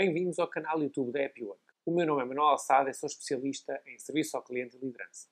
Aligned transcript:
Bem-vindos 0.00 0.38
ao 0.38 0.46
canal 0.46 0.80
YouTube 0.80 1.10
da 1.10 1.26
Happy 1.26 1.42
Work. 1.42 1.60
O 1.84 1.90
meu 1.90 2.06
nome 2.06 2.22
é 2.22 2.24
Manuel 2.24 2.50
Alçada 2.50 2.88
e 2.88 2.94
sou 2.94 3.08
especialista 3.08 3.82
em 3.84 3.98
serviço 3.98 4.36
ao 4.36 4.44
cliente 4.44 4.76
e 4.76 4.78
liderança. 4.78 5.28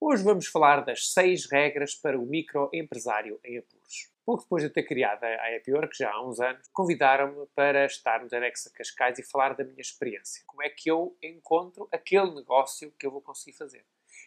Hoje 0.00 0.24
vamos 0.24 0.48
falar 0.48 0.84
das 0.84 1.12
6 1.12 1.48
regras 1.48 1.94
para 1.94 2.18
o 2.18 2.26
microempresário 2.26 3.38
em 3.44 3.58
apuros. 3.58 4.10
Pouco 4.26 4.42
depois 4.42 4.64
de 4.64 4.70
ter 4.70 4.82
criado 4.82 5.22
a 5.22 5.56
Happy 5.56 5.72
Work, 5.72 5.96
já 5.96 6.10
há 6.10 6.26
uns 6.26 6.40
anos, 6.40 6.66
convidaram-me 6.72 7.46
para 7.54 7.86
estar 7.86 8.20
no 8.20 8.28
TEDx 8.28 8.72
Cascais 8.74 9.20
e 9.20 9.22
falar 9.22 9.54
da 9.54 9.62
minha 9.62 9.80
experiência. 9.80 10.42
Como 10.48 10.64
é 10.64 10.68
que 10.68 10.90
eu 10.90 11.16
encontro 11.22 11.88
aquele 11.92 12.34
negócio 12.34 12.90
que 12.98 13.06
eu 13.06 13.12
vou 13.12 13.22
conseguir 13.22 13.56
fazer. 13.56 13.86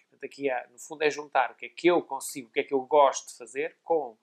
Portanto, 0.09 0.23
aqui, 0.23 0.47
no 0.71 0.79
fundo, 0.79 1.03
é 1.03 1.09
juntar 1.09 1.51
o 1.51 1.55
que 1.55 1.65
é 1.65 1.69
que 1.69 1.87
eu 1.87 2.01
consigo, 2.01 2.47
o 2.47 2.51
que 2.53 2.61
é 2.61 2.63
que 2.63 2.73
eu 2.73 2.79
gosto 2.79 3.27
de 3.27 3.37
fazer 3.37 3.75
com 3.83 4.17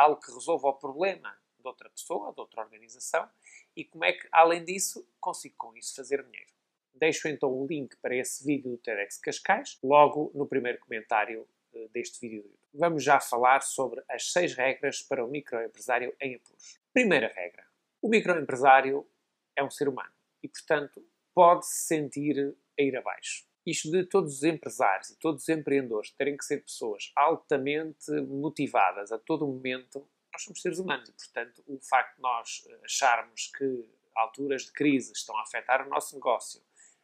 algo 0.00 0.20
que 0.20 0.32
resolva 0.32 0.68
o 0.68 0.74
problema 0.74 1.36
de 1.58 1.68
outra 1.68 1.90
pessoa, 1.90 2.32
de 2.32 2.40
outra 2.40 2.62
organização, 2.62 3.28
e 3.76 3.84
como 3.84 4.04
é 4.04 4.12
que, 4.12 4.26
além 4.32 4.64
disso, 4.64 5.06
consigo 5.20 5.54
com 5.58 5.76
isso 5.76 5.94
fazer 5.94 6.24
dinheiro. 6.24 6.50
Deixo 6.94 7.28
então 7.28 7.52
o 7.52 7.66
link 7.66 7.96
para 7.98 8.16
esse 8.16 8.44
vídeo 8.44 8.72
do 8.72 8.78
TEDx 8.78 9.18
Cascais, 9.18 9.78
logo 9.82 10.30
no 10.34 10.46
primeiro 10.46 10.78
comentário 10.80 11.46
eh, 11.72 11.88
deste 11.92 12.20
vídeo. 12.20 12.50
Vamos 12.72 13.04
já 13.04 13.20
falar 13.20 13.60
sobre 13.60 14.02
as 14.08 14.32
seis 14.32 14.54
regras 14.54 15.02
para 15.02 15.24
o 15.24 15.28
microempresário 15.28 16.14
em 16.20 16.36
apuros. 16.36 16.80
Primeira 16.92 17.28
regra. 17.28 17.64
O 18.02 18.08
microempresário 18.08 19.06
é 19.54 19.62
um 19.62 19.70
ser 19.70 19.88
humano 19.88 20.12
e, 20.42 20.48
portanto, 20.48 21.04
pode 21.34 21.66
se 21.66 21.86
sentir 21.86 22.56
a 22.78 22.82
ir 22.82 22.96
abaixo. 22.96 23.49
Isto 23.66 23.90
de 23.90 24.04
todos 24.04 24.36
os 24.36 24.42
empresários 24.42 25.10
e 25.10 25.18
todos 25.18 25.42
os 25.42 25.48
empreendedores 25.48 26.10
terem 26.12 26.36
que 26.36 26.44
ser 26.44 26.62
pessoas 26.62 27.12
altamente 27.14 28.10
motivadas 28.22 29.12
a 29.12 29.18
todo 29.18 29.46
momento, 29.46 30.08
nós 30.32 30.42
somos 30.42 30.62
seres 30.62 30.78
humanos 30.78 31.08
e, 31.08 31.12
portanto, 31.12 31.62
o 31.66 31.78
facto 31.80 32.16
de 32.16 32.22
nós 32.22 32.64
eh, 32.66 32.80
acharmos 32.84 33.50
que 33.56 33.84
alturas 34.16 34.62
de 34.62 34.72
crise 34.72 35.12
estão 35.12 35.36
a 35.36 35.42
afetar 35.42 35.86
o 35.86 35.90
nosso 35.90 36.14
negócio, 36.14 36.62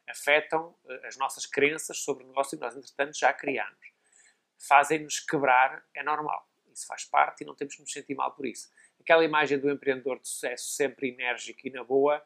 afetam 0.09 0.75
eh, 0.87 1.07
as 1.07 1.17
nossas 1.17 1.45
crenças 1.45 1.99
sobre 1.99 2.23
o 2.23 2.27
negócio 2.27 2.57
que 2.57 2.63
nós, 2.63 2.75
entretanto, 2.75 3.17
já 3.17 3.31
criamos, 3.31 3.91
fazem-nos 4.57 5.19
quebrar, 5.19 5.85
é 5.93 6.03
normal. 6.03 6.49
Isso 6.73 6.87
faz 6.87 7.05
parte 7.05 7.41
e 7.41 7.45
não 7.45 7.55
temos 7.55 7.75
que 7.75 7.81
nos 7.81 7.91
sentir 7.91 8.15
mal 8.15 8.33
por 8.33 8.45
isso. 8.45 8.71
Aquela 8.99 9.23
imagem 9.23 9.59
do 9.59 9.69
empreendedor 9.69 10.19
de 10.19 10.27
sucesso 10.27 10.71
sempre 10.71 11.09
enérgico 11.09 11.59
e 11.63 11.69
na 11.69 11.83
boa, 11.83 12.23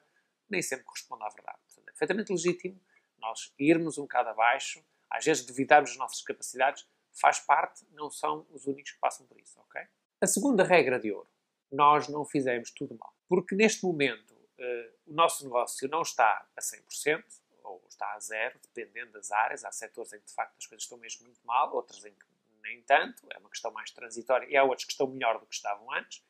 nem 0.49 0.61
sempre 0.61 0.85
corresponde 0.85 1.23
à 1.23 1.29
verdade. 1.29 1.57
Portanto, 1.65 1.87
é 1.87 1.91
perfeitamente 1.91 2.31
legítimo 2.31 2.79
nós 3.21 3.53
irmos 3.57 3.97
um 3.97 4.03
bocado 4.03 4.29
abaixo, 4.29 4.83
às 5.09 5.23
vezes 5.23 5.45
duvidarmos 5.45 5.91
das 5.91 5.97
nossas 5.97 6.21
capacidades, 6.21 6.87
faz 7.13 7.39
parte, 7.39 7.85
não 7.91 8.09
são 8.09 8.45
os 8.49 8.65
únicos 8.65 8.91
que 8.91 8.99
passam 8.99 9.25
por 9.25 9.39
isso, 9.39 9.59
ok? 9.61 9.81
A 10.21 10.27
segunda 10.27 10.63
regra 10.63 10.99
de 10.99 11.11
ouro, 11.11 11.29
nós 11.71 12.07
não 12.07 12.25
fizemos 12.25 12.71
tudo 12.71 12.95
mal. 12.97 13.13
Porque 13.27 13.55
neste 13.55 13.83
momento 13.85 14.33
uh, 14.33 14.93
o 15.07 15.13
nosso 15.13 15.43
negócio 15.43 15.87
não 15.87 16.01
está 16.01 16.47
a 16.55 16.61
100%, 16.61 17.23
ou 17.63 17.83
está 17.87 18.13
a 18.13 18.19
zero, 18.19 18.59
dependendo 18.61 19.13
das 19.13 19.31
áreas. 19.31 19.63
Há 19.63 19.71
setores 19.71 20.13
em 20.13 20.19
que 20.19 20.25
de 20.25 20.33
facto 20.33 20.55
as 20.57 20.65
coisas 20.65 20.83
estão 20.83 20.97
mesmo 20.97 21.25
muito 21.25 21.39
mal, 21.45 21.73
outros 21.73 22.03
em 22.05 22.13
que 22.13 22.25
nem 22.61 22.81
tanto, 22.83 23.25
é 23.31 23.37
uma 23.39 23.49
questão 23.49 23.71
mais 23.71 23.91
transitória, 23.91 24.47
e 24.47 24.55
há 24.55 24.63
outros 24.63 24.85
que 24.85 24.91
estão 24.91 25.07
melhor 25.07 25.39
do 25.39 25.45
que 25.45 25.55
estavam 25.55 25.91
antes. 25.91 26.23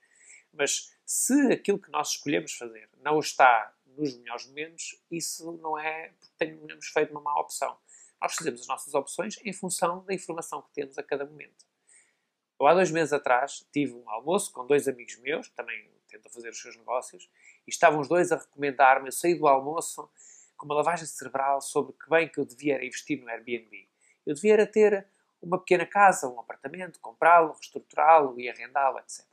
Mas 0.53 0.93
se 1.05 1.51
aquilo 1.51 1.79
que 1.79 1.91
nós 1.91 2.09
escolhemos 2.09 2.53
fazer 2.53 2.89
não 2.97 3.19
está 3.19 3.73
nos 3.97 4.17
melhores 4.17 4.47
momentos, 4.47 5.01
isso 5.09 5.51
não 5.61 5.77
é 5.77 6.09
porque 6.19 6.33
tenhamos 6.37 6.87
feito 6.87 7.11
uma 7.11 7.21
má 7.21 7.39
opção. 7.39 7.77
Nós 8.21 8.35
fazemos 8.35 8.61
as 8.61 8.67
nossas 8.67 8.93
opções 8.93 9.39
em 9.43 9.51
função 9.51 10.03
da 10.05 10.13
informação 10.13 10.61
que 10.61 10.73
temos 10.73 10.97
a 10.97 11.03
cada 11.03 11.25
momento. 11.25 11.65
Eu, 12.59 12.67
há 12.67 12.73
dois 12.73 12.91
meses 12.91 13.11
atrás, 13.11 13.65
tive 13.73 13.93
um 13.93 14.07
almoço 14.09 14.53
com 14.53 14.67
dois 14.67 14.87
amigos 14.87 15.17
meus, 15.17 15.47
que 15.47 15.55
também 15.55 15.89
tentam 16.07 16.31
fazer 16.31 16.49
os 16.49 16.61
seus 16.61 16.77
negócios, 16.77 17.29
e 17.65 17.71
estavam 17.71 17.99
os 17.99 18.07
dois 18.07 18.31
a 18.31 18.37
recomendar-me. 18.37 19.07
Eu 19.07 19.11
saí 19.11 19.33
do 19.33 19.47
almoço 19.47 20.07
com 20.55 20.65
uma 20.65 20.75
lavagem 20.75 21.07
cerebral 21.07 21.59
sobre 21.59 21.93
que 21.93 22.07
bem 22.07 22.29
que 22.29 22.39
eu 22.39 22.45
devia 22.45 22.85
investir 22.85 23.19
no 23.19 23.27
Airbnb. 23.27 23.89
Eu 24.25 24.35
devia 24.35 24.67
ter 24.67 25.07
uma 25.41 25.57
pequena 25.57 25.87
casa, 25.87 26.27
um 26.27 26.39
apartamento, 26.39 26.99
comprá-lo, 26.99 27.53
reestruturá-lo 27.53 28.39
e 28.39 28.47
arrendá-lo, 28.47 28.99
etc. 28.99 29.25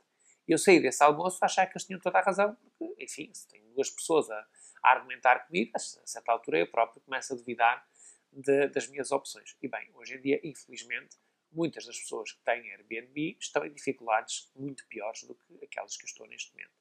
E 0.47 0.51
eu 0.51 0.57
saí 0.57 0.81
desse 0.81 1.03
almoço 1.03 1.37
a 1.43 1.45
achar 1.45 1.67
que 1.67 1.73
eles 1.73 1.85
tinham 1.85 1.99
toda 1.99 2.17
a 2.17 2.23
razão, 2.23 2.57
porque, 2.79 3.03
enfim, 3.03 3.29
se 3.31 3.47
tenho 3.47 3.68
duas 3.79 3.89
pessoas 3.89 4.29
a, 4.29 4.47
a 4.83 4.91
argumentar 4.91 5.45
comigo, 5.47 5.71
a 5.73 5.79
certa 5.79 6.31
altura 6.31 6.59
eu 6.59 6.67
próprio 6.67 7.01
começo 7.01 7.33
a 7.33 7.35
duvidar 7.35 7.87
de, 8.31 8.67
das 8.67 8.87
minhas 8.87 9.11
opções. 9.11 9.55
E 9.61 9.67
bem, 9.67 9.89
hoje 9.93 10.15
em 10.15 10.21
dia, 10.21 10.39
infelizmente, 10.43 11.17
muitas 11.51 11.85
das 11.85 11.97
pessoas 11.97 12.31
que 12.31 12.41
têm 12.43 12.71
Airbnb 12.71 13.37
estão 13.39 13.65
em 13.65 13.73
dificuldades 13.73 14.51
muito 14.55 14.85
piores 14.87 15.23
do 15.23 15.35
que 15.35 15.65
aquelas 15.65 15.95
que 15.95 16.03
eu 16.03 16.07
estou 16.07 16.27
neste 16.27 16.51
momento. 16.51 16.77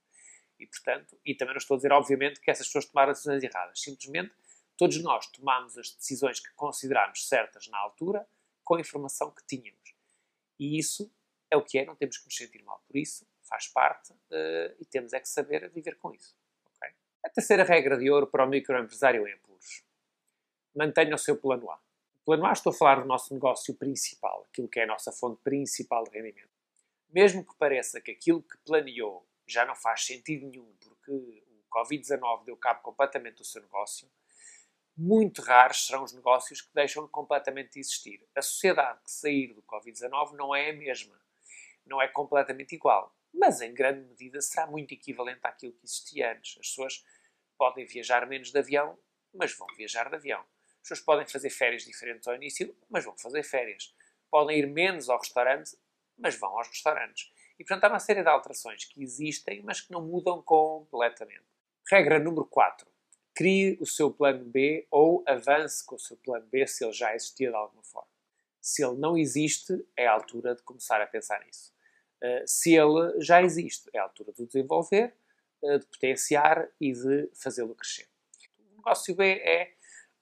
E, 0.58 0.66
portanto, 0.66 1.18
e 1.24 1.34
também 1.34 1.54
não 1.54 1.58
estou 1.58 1.76
a 1.76 1.78
dizer, 1.78 1.92
obviamente, 1.92 2.40
que 2.40 2.50
essas 2.50 2.66
pessoas 2.66 2.86
tomaram 2.86 3.12
decisões 3.12 3.42
erradas. 3.42 3.80
Simplesmente, 3.80 4.34
todos 4.76 5.00
nós 5.02 5.26
tomamos 5.28 5.78
as 5.78 5.92
decisões 5.92 6.40
que 6.40 6.52
consideramos 6.54 7.28
certas 7.28 7.68
na 7.68 7.78
altura 7.78 8.26
com 8.64 8.74
a 8.74 8.80
informação 8.80 9.30
que 9.30 9.46
tínhamos. 9.46 9.94
E 10.58 10.76
isso 10.76 11.10
é 11.50 11.56
o 11.56 11.64
que 11.64 11.78
é, 11.78 11.84
não 11.84 11.96
temos 11.96 12.18
que 12.18 12.24
nos 12.24 12.36
sentir 12.36 12.62
mal 12.62 12.82
por 12.86 12.96
isso 12.96 13.26
faz 13.48 13.66
parte 13.66 14.12
uh, 14.12 14.76
e 14.78 14.84
temos 14.84 15.12
é 15.12 15.20
que 15.20 15.28
saber 15.28 15.70
viver 15.70 15.96
com 15.96 16.12
isso. 16.12 16.36
Terceira 17.38 17.62
regra 17.62 17.96
de 17.96 18.10
ouro 18.10 18.26
para 18.26 18.44
o 18.44 18.48
microempresário 18.48 19.24
em 19.24 19.32
apuros. 19.32 19.84
Mantenha 20.74 21.14
o 21.14 21.18
seu 21.18 21.36
plano 21.36 21.70
A. 21.70 21.76
O 21.76 22.24
plano 22.24 22.44
A 22.44 22.52
estou 22.52 22.72
a 22.72 22.74
falar 22.74 22.96
do 22.96 23.06
nosso 23.06 23.32
negócio 23.32 23.72
principal, 23.74 24.44
aquilo 24.50 24.66
que 24.66 24.80
é 24.80 24.82
a 24.82 24.88
nossa 24.88 25.12
fonte 25.12 25.40
principal 25.44 26.02
de 26.02 26.10
rendimento. 26.10 26.50
Mesmo 27.08 27.46
que 27.46 27.54
pareça 27.56 28.00
que 28.00 28.10
aquilo 28.10 28.42
que 28.42 28.58
planeou 28.66 29.24
já 29.46 29.64
não 29.64 29.76
faz 29.76 30.04
sentido 30.04 30.48
nenhum 30.48 30.68
porque 30.80 31.12
o 31.12 31.62
Covid-19 31.72 32.44
deu 32.44 32.56
cabo 32.56 32.80
completamente 32.82 33.36
do 33.36 33.44
seu 33.44 33.62
negócio, 33.62 34.10
muito 34.96 35.40
raros 35.40 35.86
serão 35.86 36.02
os 36.02 36.12
negócios 36.12 36.60
que 36.60 36.74
deixam 36.74 37.06
completamente 37.06 37.74
de 37.74 37.78
existir. 37.78 38.20
A 38.34 38.42
sociedade 38.42 38.98
que 39.04 39.12
sair 39.12 39.54
do 39.54 39.62
Covid-19 39.62 40.32
não 40.32 40.56
é 40.56 40.70
a 40.70 40.72
mesma, 40.72 41.16
não 41.86 42.02
é 42.02 42.08
completamente 42.08 42.74
igual 42.74 43.16
mas 43.32 43.60
em 43.60 43.72
grande 43.72 44.06
medida 44.08 44.40
será 44.40 44.66
muito 44.66 44.92
equivalente 44.92 45.40
àquilo 45.42 45.72
que 45.72 45.84
existia 45.84 46.32
antes. 46.32 46.58
As 46.58 46.68
pessoas 46.68 47.04
podem 47.58 47.84
viajar 47.84 48.26
menos 48.26 48.50
de 48.50 48.58
avião, 48.58 48.98
mas 49.34 49.56
vão 49.56 49.66
viajar 49.76 50.08
de 50.08 50.14
avião. 50.14 50.40
As 50.40 50.82
pessoas 50.82 51.00
podem 51.00 51.26
fazer 51.26 51.50
férias 51.50 51.84
diferentes 51.84 52.26
ao 52.28 52.34
início, 52.34 52.74
mas 52.88 53.04
vão 53.04 53.16
fazer 53.18 53.42
férias. 53.42 53.94
Podem 54.30 54.58
ir 54.58 54.66
menos 54.66 55.10
ao 55.10 55.18
restaurante, 55.18 55.76
mas 56.16 56.38
vão 56.38 56.56
aos 56.56 56.68
restaurantes. 56.68 57.30
E, 57.58 57.64
portanto, 57.64 57.84
há 57.84 57.88
uma 57.88 57.98
série 57.98 58.22
de 58.22 58.28
alterações 58.28 58.84
que 58.84 59.02
existem, 59.02 59.62
mas 59.62 59.80
que 59.80 59.90
não 59.90 60.00
mudam 60.00 60.40
completamente. 60.40 61.44
Regra 61.90 62.18
número 62.18 62.46
4. 62.46 62.86
Crie 63.34 63.76
o 63.80 63.86
seu 63.86 64.10
plano 64.10 64.44
B 64.44 64.86
ou 64.90 65.24
avance 65.26 65.84
com 65.84 65.96
o 65.96 65.98
seu 65.98 66.16
plano 66.16 66.46
B 66.46 66.66
se 66.66 66.84
ele 66.84 66.92
já 66.92 67.14
existia 67.14 67.50
de 67.50 67.56
alguma 67.56 67.82
forma. 67.82 68.08
Se 68.60 68.84
ele 68.84 68.96
não 68.96 69.16
existe, 69.16 69.84
é 69.96 70.06
a 70.06 70.12
altura 70.12 70.54
de 70.54 70.62
começar 70.62 71.00
a 71.00 71.06
pensar 71.06 71.44
nisso. 71.44 71.72
Eh, 72.20 72.44
se 72.46 72.74
ele 72.74 73.20
já 73.20 73.42
existe. 73.42 73.88
É 73.92 73.98
a 73.98 74.02
altura 74.04 74.32
de 74.32 74.42
o 74.42 74.46
desenvolver, 74.46 75.08
uh, 75.08 75.27
de 75.62 75.86
potenciar 75.86 76.68
e 76.80 76.92
de 76.92 77.30
fazê-lo 77.34 77.74
crescer. 77.74 78.08
O 78.58 78.76
negócio 78.76 79.14
B 79.14 79.24
é 79.24 79.74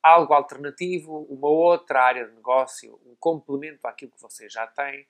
algo 0.03 0.33
alternativo, 0.33 1.27
uma 1.29 1.49
outra 1.49 2.03
área 2.03 2.27
de 2.27 2.35
negócio, 2.35 3.01
um 3.05 3.17
complemento 3.17 3.87
àquilo 3.87 4.13
que 4.13 4.21
você 4.21 4.49
já 4.49 4.67
tem, 4.67 5.07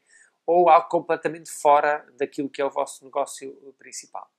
ou 0.47 0.69
algo 0.69 0.89
completamente 0.89 1.51
fora 1.51 2.07
daquilo 2.17 2.49
que 2.49 2.63
é 2.63 2.65
o 2.65 2.71
vosso 2.71 3.05
negócio 3.05 3.53
principal. 3.79 4.31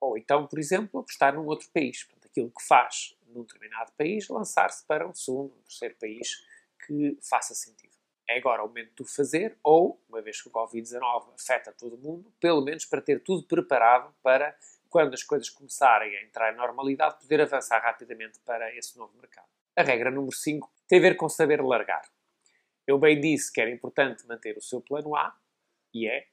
Ou 0.00 0.16
então, 0.16 0.46
por 0.46 0.58
exemplo, 0.58 1.00
apostar 1.00 1.34
num 1.34 1.46
outro 1.46 1.68
país. 1.70 2.06
Aquilo 2.24 2.50
que 2.50 2.62
faz 2.62 3.16
num 3.28 3.42
determinado 3.42 3.92
país, 3.96 4.28
lançar-se 4.28 4.86
para 4.86 5.06
um 5.08 5.14
segundo, 5.14 5.54
um 5.54 5.62
terceiro 5.62 5.96
país 5.98 6.44
que 6.86 7.18
faça 7.22 7.54
sentido 7.54 7.96
é 8.28 8.38
agora 8.38 8.64
o 8.64 8.68
momento 8.68 8.94
de 8.96 9.02
o 9.02 9.06
fazer, 9.06 9.56
ou, 9.62 10.00
uma 10.08 10.20
vez 10.20 10.42
que 10.42 10.48
o 10.48 10.50
Covid-19 10.52 11.34
afeta 11.34 11.72
todo 11.72 11.96
mundo, 11.96 12.32
pelo 12.40 12.60
menos 12.60 12.84
para 12.84 13.00
ter 13.00 13.22
tudo 13.22 13.46
preparado 13.46 14.12
para, 14.22 14.56
quando 14.88 15.14
as 15.14 15.22
coisas 15.22 15.50
começarem 15.50 16.16
a 16.16 16.22
entrar 16.22 16.52
em 16.52 16.56
normalidade, 16.56 17.20
poder 17.20 17.40
avançar 17.40 17.80
rapidamente 17.80 18.38
para 18.40 18.74
esse 18.74 18.96
novo 18.96 19.16
mercado. 19.18 19.48
A 19.74 19.82
regra 19.82 20.10
número 20.10 20.34
5 20.34 20.70
tem 20.88 20.98
a 20.98 21.02
ver 21.02 21.16
com 21.16 21.28
saber 21.28 21.62
largar. 21.62 22.08
Eu 22.86 22.98
bem 22.98 23.20
disse 23.20 23.52
que 23.52 23.60
era 23.60 23.70
importante 23.70 24.26
manter 24.26 24.56
o 24.56 24.62
seu 24.62 24.80
plano 24.80 25.16
A, 25.16 25.36
e 25.92 26.08
é, 26.08 26.26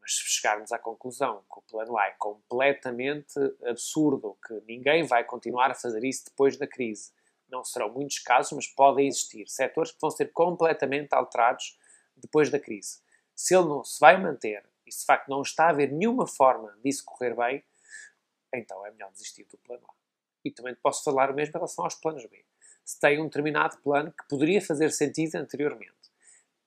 mas 0.00 0.16
se 0.16 0.22
chegarmos 0.24 0.72
à 0.72 0.78
conclusão 0.78 1.44
que 1.52 1.58
o 1.58 1.62
plano 1.62 1.96
A 1.96 2.06
é 2.06 2.14
completamente 2.18 3.38
absurdo, 3.64 4.36
que 4.46 4.60
ninguém 4.66 5.04
vai 5.04 5.22
continuar 5.22 5.70
a 5.70 5.74
fazer 5.74 6.02
isso 6.02 6.24
depois 6.24 6.56
da 6.56 6.66
crise, 6.66 7.12
não 7.48 7.62
serão 7.62 7.92
muitos 7.92 8.18
casos, 8.18 8.52
mas 8.52 8.66
podem 8.66 9.06
existir 9.06 9.46
setores 9.48 9.92
que 9.92 10.00
vão 10.00 10.10
ser 10.10 10.32
completamente 10.32 11.12
alterados 11.12 11.78
depois 12.16 12.50
da 12.50 12.58
crise. 12.58 13.00
Se 13.34 13.54
ele 13.54 13.66
não 13.66 13.84
se 13.84 14.00
vai 14.00 14.20
manter 14.20 14.64
e 14.86 14.90
se 14.90 15.00
de 15.00 15.06
facto 15.06 15.28
não 15.28 15.42
está 15.42 15.66
a 15.66 15.70
haver 15.70 15.92
nenhuma 15.92 16.26
forma 16.26 16.76
disso 16.82 17.04
correr 17.04 17.36
bem, 17.36 17.62
então 18.54 18.84
é 18.86 18.90
melhor 18.90 19.10
desistir 19.12 19.44
do 19.44 19.58
plano 19.58 19.84
A. 19.88 19.94
E 20.44 20.50
também 20.50 20.74
posso 20.74 21.04
falar 21.04 21.30
o 21.30 21.34
mesmo 21.34 21.50
em 21.50 21.58
relação 21.58 21.84
aos 21.84 21.94
planos 21.94 22.24
B. 22.26 22.44
Se 22.84 22.98
tem 22.98 23.20
um 23.20 23.24
determinado 23.24 23.78
plano 23.78 24.12
que 24.12 24.26
poderia 24.28 24.60
fazer 24.60 24.90
sentido 24.90 25.36
anteriormente, 25.36 25.92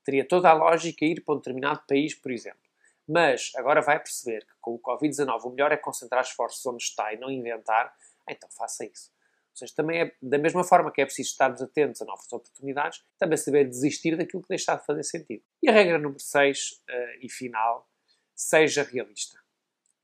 teria 0.03 0.25
toda 0.25 0.49
a 0.49 0.53
lógica 0.53 1.03
ir 1.03 1.21
para 1.21 1.35
um 1.35 1.37
determinado 1.37 1.83
país, 1.87 2.13
por 2.13 2.31
exemplo, 2.31 2.65
mas 3.07 3.51
agora 3.55 3.81
vai 3.81 3.99
perceber 3.99 4.45
que 4.45 4.53
com 4.61 4.75
o 4.75 4.79
Covid-19 4.79 5.43
o 5.43 5.49
melhor 5.49 5.71
é 5.71 5.77
concentrar 5.77 6.23
esforços 6.23 6.65
onde 6.65 6.83
está 6.83 7.13
e 7.13 7.17
não 7.17 7.29
inventar, 7.29 7.93
então 8.29 8.49
faça 8.49 8.85
isso. 8.85 9.13
Ou 9.51 9.57
seja, 9.57 9.73
também 9.75 10.01
é 10.01 10.15
da 10.21 10.37
mesma 10.37 10.63
forma 10.63 10.91
que 10.91 11.01
é 11.01 11.05
preciso 11.05 11.29
estarmos 11.29 11.61
atentos 11.61 12.01
a 12.01 12.05
novas 12.05 12.31
oportunidades, 12.31 13.03
também 13.17 13.37
saber 13.37 13.65
desistir 13.65 14.17
daquilo 14.17 14.41
que 14.43 14.49
deixar 14.49 14.75
de 14.75 14.85
fazer 14.85 15.03
sentido. 15.03 15.43
E 15.63 15.69
a 15.69 15.71
regra 15.71 15.97
número 15.97 16.19
6 16.19 16.71
uh, 16.71 16.83
eh, 16.89 17.19
e 17.21 17.29
final, 17.29 17.89
seja 18.35 18.83
realista. 18.83 19.39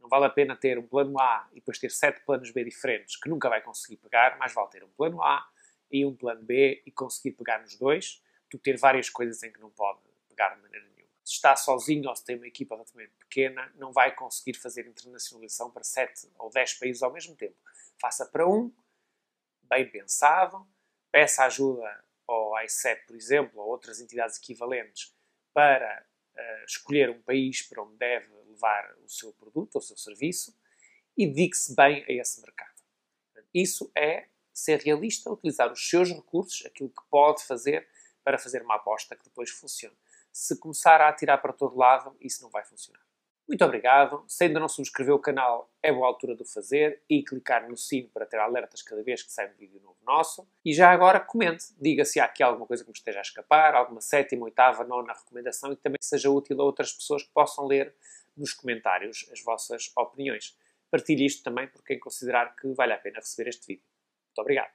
Não 0.01 0.09
vale 0.09 0.25
a 0.25 0.29
pena 0.29 0.55
ter 0.55 0.79
um 0.79 0.87
plano 0.87 1.19
A 1.19 1.47
e 1.51 1.55
depois 1.55 1.77
ter 1.77 1.91
sete 1.91 2.21
planos 2.25 2.49
B 2.51 2.63
diferentes 2.63 3.15
que 3.15 3.29
nunca 3.29 3.47
vai 3.47 3.61
conseguir 3.61 3.97
pegar, 3.97 4.37
mais 4.37 4.51
vale 4.53 4.69
ter 4.69 4.83
um 4.83 4.89
plano 4.89 5.21
A 5.21 5.47
e 5.91 6.03
um 6.05 6.15
plano 6.15 6.41
B 6.41 6.81
e 6.85 6.91
conseguir 6.91 7.31
pegar 7.31 7.61
nos 7.61 7.75
dois, 7.75 8.21
do 8.49 8.57
que 8.57 8.63
ter 8.63 8.77
várias 8.77 9.09
coisas 9.09 9.41
em 9.43 9.51
que 9.51 9.59
não 9.59 9.69
pode 9.69 9.99
pegar 10.27 10.55
de 10.55 10.61
maneira 10.61 10.85
nenhuma. 10.87 11.01
Se 11.23 11.33
está 11.33 11.55
sozinho 11.55 12.09
ou 12.09 12.15
se 12.15 12.25
tem 12.25 12.35
uma 12.35 12.47
equipa 12.47 12.75
relativamente 12.75 13.13
pequena, 13.19 13.71
não 13.75 13.93
vai 13.93 14.13
conseguir 14.15 14.55
fazer 14.55 14.87
internacionalização 14.87 15.69
para 15.69 15.83
sete 15.83 16.27
ou 16.39 16.49
dez 16.49 16.73
países 16.73 17.03
ao 17.03 17.13
mesmo 17.13 17.35
tempo. 17.35 17.55
Faça 17.99 18.25
para 18.25 18.47
um, 18.47 18.73
bem 19.63 19.87
pensado, 19.87 20.67
peça 21.11 21.45
ajuda 21.45 22.03
ao 22.27 22.59
ICEP, 22.63 23.05
por 23.05 23.15
exemplo, 23.15 23.61
ou 23.61 23.69
outras 23.69 24.01
entidades 24.01 24.37
equivalentes, 24.37 25.15
para 25.53 26.03
uh, 26.35 26.65
escolher 26.65 27.09
um 27.09 27.21
país 27.21 27.61
para 27.61 27.83
onde 27.83 27.97
deve 27.97 28.33
levar 28.61 28.95
o 29.03 29.09
seu 29.09 29.33
produto 29.33 29.75
ou 29.75 29.79
o 29.79 29.83
seu 29.83 29.97
serviço 29.97 30.55
e 31.17 31.25
dedique-se 31.27 31.75
bem 31.75 32.05
a 32.07 32.13
esse 32.13 32.41
mercado. 32.41 32.71
Isso 33.53 33.91
é 33.97 34.27
ser 34.53 34.79
realista, 34.79 35.31
utilizar 35.31 35.71
os 35.71 35.89
seus 35.89 36.09
recursos, 36.09 36.65
aquilo 36.65 36.89
que 36.89 37.01
pode 37.09 37.43
fazer 37.45 37.87
para 38.23 38.37
fazer 38.37 38.61
uma 38.61 38.75
aposta 38.75 39.15
que 39.15 39.23
depois 39.23 39.49
funcione. 39.49 39.97
Se 40.31 40.57
começar 40.59 41.01
a 41.01 41.09
atirar 41.09 41.41
para 41.41 41.51
todo 41.51 41.75
lado, 41.75 42.15
isso 42.21 42.43
não 42.43 42.49
vai 42.49 42.63
funcionar. 42.63 43.01
Muito 43.51 43.65
obrigado. 43.65 44.23
Se 44.29 44.45
ainda 44.45 44.61
não 44.61 44.69
subscreveu 44.69 45.15
o 45.15 45.19
canal, 45.19 45.69
é 45.83 45.91
boa 45.91 46.07
altura 46.07 46.37
de 46.37 46.41
o 46.41 46.45
fazer 46.45 47.03
e 47.09 47.21
clicar 47.21 47.67
no 47.67 47.75
sino 47.75 48.07
para 48.07 48.25
ter 48.25 48.39
alertas 48.39 48.81
cada 48.81 49.03
vez 49.03 49.23
que 49.23 49.29
sai 49.29 49.51
um 49.51 49.57
vídeo 49.57 49.81
novo 49.81 49.97
nosso. 50.05 50.47
E 50.63 50.73
já 50.73 50.89
agora 50.89 51.19
comente, 51.19 51.65
diga 51.77 52.05
se 52.05 52.17
há 52.17 52.23
aqui 52.23 52.41
alguma 52.41 52.65
coisa 52.65 52.81
que 52.81 52.89
me 52.89 52.95
esteja 52.95 53.19
a 53.19 53.21
escapar, 53.21 53.75
alguma 53.75 53.99
sétima, 53.99 54.45
oitava, 54.45 54.85
nona 54.85 55.11
recomendação 55.11 55.73
e 55.73 55.75
também 55.75 55.99
que 55.99 56.05
seja 56.05 56.29
útil 56.29 56.61
a 56.61 56.63
outras 56.63 56.93
pessoas 56.93 57.23
que 57.23 57.33
possam 57.33 57.65
ler 57.65 57.93
nos 58.37 58.53
comentários 58.53 59.27
as 59.33 59.43
vossas 59.43 59.91
opiniões. 59.97 60.57
Partilhe 60.89 61.25
isto 61.25 61.43
também 61.43 61.67
por 61.67 61.83
quem 61.83 61.99
considerar 61.99 62.55
que 62.55 62.71
vale 62.73 62.93
a 62.93 62.97
pena 62.97 63.17
receber 63.17 63.49
este 63.49 63.67
vídeo. 63.67 63.83
Muito 64.27 64.39
obrigado. 64.39 64.69